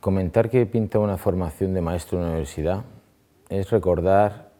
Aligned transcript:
Comentar 0.00 0.50
que 0.50 0.66
pinta 0.66 0.98
una 0.98 1.16
formación 1.16 1.74
de 1.74 1.80
maestro 1.80 2.18
en 2.18 2.24
la 2.24 2.30
universidad 2.30 2.84
es 3.48 3.70
recordar 3.70 4.52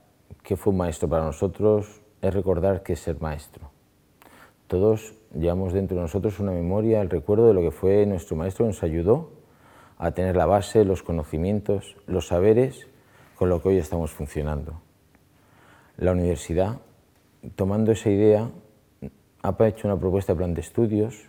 que 0.43 0.57
fue 0.57 0.73
un 0.73 0.79
maestro 0.79 1.09
para 1.09 1.25
nosotros, 1.25 2.01
es 2.23 2.33
recordar 2.33 2.83
que 2.83 2.95
es 2.95 3.01
ser 3.01 3.21
maestro. 3.21 3.71
Todos 4.67 5.15
llevamos 5.35 5.73
dentro 5.73 5.97
de 5.97 6.03
nosotros 6.03 6.41
una 6.41 6.53
memoria, 6.53 7.01
el 7.01 7.11
recuerdo 7.11 7.47
de 7.49 7.55
lo 7.55 7.61
que 7.61 7.71
fue 7.71 8.07
nuestro 8.07 8.37
maestro 8.37 8.67
nos 8.67 8.83
ayudó 8.83 9.31
a 9.99 10.13
tener 10.13 10.37
la 10.37 10.47
base, 10.47 10.85
los 10.85 11.03
conocimientos, 11.03 11.97
los 12.07 12.29
saberes 12.29 12.89
con 13.37 13.49
lo 13.49 13.63
que 13.63 13.69
hoy 13.69 13.79
estamos 13.79 14.11
funcionando. 14.11 14.81
La 15.97 16.13
universidad, 16.13 16.81
tomando 17.55 17.93
esa 17.93 18.11
idea, 18.11 18.51
ha 19.43 19.67
hecho 19.67 19.89
una 19.89 19.99
propuesta 19.99 20.33
de 20.33 20.39
plan 20.39 20.55
de 20.55 20.61
estudios 20.61 21.29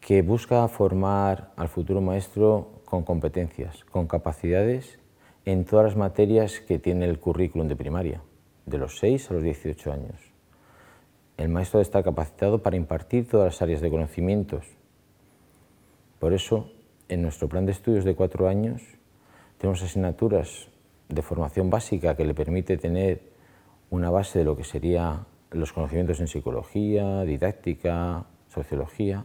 que 0.00 0.22
busca 0.22 0.66
formar 0.68 1.52
al 1.56 1.68
futuro 1.68 2.00
maestro 2.00 2.81
con 2.92 3.04
competencias, 3.04 3.86
con 3.86 4.06
capacidades 4.06 4.98
en 5.46 5.64
todas 5.64 5.86
las 5.86 5.96
materias 5.96 6.60
que 6.60 6.78
tiene 6.78 7.06
el 7.06 7.18
currículum 7.18 7.66
de 7.66 7.74
primaria, 7.74 8.20
de 8.66 8.76
los 8.76 8.98
6 8.98 9.30
a 9.30 9.32
los 9.32 9.42
18 9.42 9.90
años. 9.90 10.20
El 11.38 11.48
maestro 11.48 11.80
estar 11.80 12.04
capacitado 12.04 12.62
para 12.62 12.76
impartir 12.76 13.26
todas 13.26 13.46
las 13.46 13.62
áreas 13.62 13.80
de 13.80 13.88
conocimientos. 13.88 14.66
Por 16.18 16.34
eso, 16.34 16.70
en 17.08 17.22
nuestro 17.22 17.48
plan 17.48 17.64
de 17.64 17.72
estudios 17.72 18.04
de 18.04 18.14
cuatro 18.14 18.46
años, 18.46 18.82
tenemos 19.56 19.82
asignaturas 19.82 20.68
de 21.08 21.22
formación 21.22 21.70
básica 21.70 22.14
que 22.14 22.26
le 22.26 22.34
permite 22.34 22.76
tener 22.76 23.22
una 23.88 24.10
base 24.10 24.40
de 24.40 24.44
lo 24.44 24.54
que 24.54 24.64
serían 24.64 25.24
los 25.50 25.72
conocimientos 25.72 26.20
en 26.20 26.28
psicología, 26.28 27.22
didáctica, 27.22 28.26
sociología, 28.48 29.24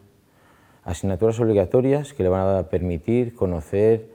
asignaturas 0.88 1.38
obligatorias 1.42 2.14
que 2.14 2.24
le 2.24 2.30
van 2.30 2.56
a 2.56 2.70
permitir 2.70 3.36
conocer 3.36 4.08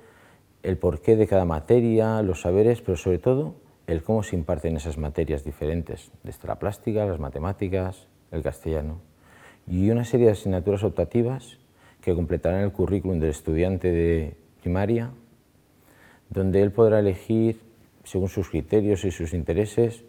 el 0.62 0.78
porqué 0.78 1.16
de 1.16 1.27
cada 1.27 1.44
materia, 1.44 2.22
los 2.22 2.41
saberes, 2.41 2.80
pero 2.80 2.97
sobre 2.97 3.19
todo 3.19 3.55
el 3.86 4.02
cómo 4.02 4.22
se 4.22 4.36
imparten 4.36 4.77
esas 4.77 4.97
materias 4.97 5.44
diferentes, 5.44 6.10
desde 6.22 6.48
la 6.48 6.58
plástica, 6.58 7.05
las 7.05 7.20
matemáticas, 7.20 8.06
el 8.30 8.42
castellano. 8.42 9.00
Y 9.66 9.91
una 9.91 10.06
serie 10.06 10.27
de 10.27 10.32
asignaturas 10.32 10.82
optativas 10.82 11.58
que 12.00 12.14
completarán 12.14 12.62
el 12.62 12.72
currículum 12.72 13.20
del 13.20 13.30
estudiante 13.30 13.92
de 13.92 14.34
primaria, 14.62 15.10
donde 16.30 16.62
él 16.62 16.72
podrá 16.72 17.00
elegir, 17.00 17.60
según 18.02 18.30
sus 18.30 18.48
criterios 18.48 19.04
y 19.04 19.10
sus 19.10 19.34
intereses, 19.34 20.04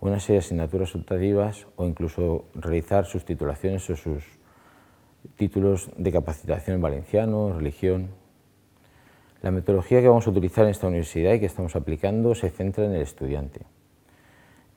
una 0.00 0.18
serie 0.18 0.40
de 0.40 0.46
asignaturas 0.46 0.92
optativas 0.96 1.68
o 1.76 1.86
incluso 1.86 2.46
realizar 2.56 3.06
sus 3.06 3.24
titulaciones 3.24 3.88
o 3.90 3.96
sus 3.96 4.39
títulos 5.36 5.90
de 5.96 6.12
capacitación 6.12 6.76
en 6.76 6.82
valenciano, 6.82 7.52
religión. 7.52 8.10
La 9.42 9.50
metodología 9.50 10.00
que 10.00 10.08
vamos 10.08 10.26
a 10.26 10.30
utilizar 10.30 10.64
en 10.64 10.70
esta 10.70 10.86
universidad 10.86 11.32
y 11.34 11.40
que 11.40 11.46
estamos 11.46 11.76
aplicando 11.76 12.34
se 12.34 12.50
centra 12.50 12.84
en 12.84 12.92
el 12.92 13.02
estudiante. 13.02 13.60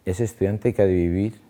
Ese 0.05 0.23
estudiante 0.23 0.73
que 0.73 0.81
ha 0.81 0.85
de 0.85 0.93
vivir 0.93 1.41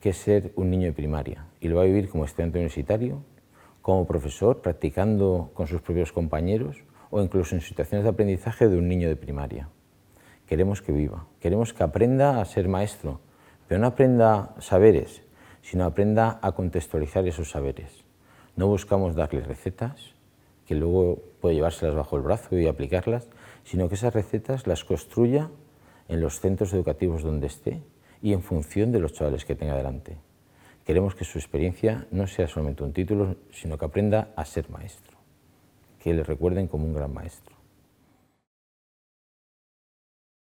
que 0.00 0.10
es 0.10 0.16
ser 0.16 0.52
un 0.56 0.70
niño 0.70 0.86
de 0.86 0.92
primaria 0.92 1.46
y 1.60 1.68
lo 1.68 1.76
va 1.76 1.82
a 1.82 1.86
vivir 1.86 2.08
como 2.08 2.24
estudiante 2.24 2.58
universitario, 2.58 3.22
como 3.82 4.06
profesor, 4.06 4.60
practicando 4.60 5.50
con 5.54 5.66
sus 5.66 5.80
propios 5.80 6.12
compañeros 6.12 6.84
o 7.10 7.22
incluso 7.22 7.54
en 7.54 7.60
situaciones 7.60 8.04
de 8.04 8.10
aprendizaje 8.10 8.68
de 8.68 8.76
un 8.76 8.88
niño 8.88 9.08
de 9.08 9.16
primaria. 9.16 9.68
Queremos 10.46 10.82
que 10.82 10.92
viva, 10.92 11.26
queremos 11.40 11.72
que 11.72 11.82
aprenda 11.82 12.40
a 12.40 12.44
ser 12.44 12.68
maestro, 12.68 13.20
pero 13.66 13.80
no 13.80 13.86
aprenda 13.86 14.54
saberes, 14.60 15.22
sino 15.62 15.84
aprenda 15.84 16.38
a 16.42 16.52
contextualizar 16.52 17.26
esos 17.26 17.50
saberes. 17.50 18.07
No 18.58 18.66
buscamos 18.66 19.14
darle 19.14 19.40
recetas, 19.40 20.16
que 20.66 20.74
luego 20.74 21.22
puede 21.40 21.54
llevárselas 21.54 21.94
bajo 21.94 22.16
el 22.16 22.22
brazo 22.22 22.58
y 22.58 22.66
aplicarlas, 22.66 23.28
sino 23.62 23.88
que 23.88 23.94
esas 23.94 24.12
recetas 24.12 24.66
las 24.66 24.84
construya 24.84 25.48
en 26.08 26.20
los 26.20 26.40
centros 26.40 26.72
educativos 26.72 27.22
donde 27.22 27.46
esté 27.46 27.84
y 28.20 28.32
en 28.32 28.42
función 28.42 28.90
de 28.90 28.98
los 28.98 29.12
chavales 29.12 29.44
que 29.44 29.54
tenga 29.54 29.76
delante. 29.76 30.16
Queremos 30.84 31.14
que 31.14 31.24
su 31.24 31.38
experiencia 31.38 32.08
no 32.10 32.26
sea 32.26 32.48
solamente 32.48 32.82
un 32.82 32.92
título, 32.92 33.36
sino 33.52 33.78
que 33.78 33.84
aprenda 33.84 34.32
a 34.34 34.44
ser 34.44 34.68
maestro, 34.70 35.16
que 36.00 36.12
le 36.12 36.24
recuerden 36.24 36.66
como 36.66 36.84
un 36.84 36.94
gran 36.94 37.14
maestro. 37.14 37.57